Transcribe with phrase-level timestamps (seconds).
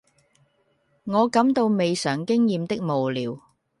[1.03, 3.39] 我感到未嘗經驗的無聊，